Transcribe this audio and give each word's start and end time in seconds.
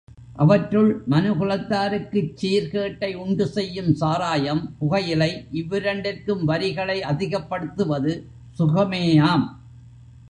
அவற்றுள் 0.35 1.03
மனு 1.07 1.31
குலத்தாருக்குச் 1.33 2.31
சீர்கேட்டை 2.41 3.13
உண்டு 3.15 3.47
செய்யும் 3.47 3.93
சாராயம், 3.93 4.75
புகையிலை 4.79 5.29
இவ்விரண்டிற்கும் 5.51 6.43
வரிகளை 6.43 6.97
அதிகப்படுத்துவது 7.01 8.13
சுகமேயாம். 8.59 9.45